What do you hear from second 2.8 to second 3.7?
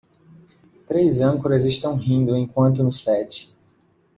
no set.